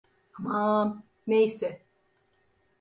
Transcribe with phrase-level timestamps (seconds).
[0.47, 1.85] Aman neyse.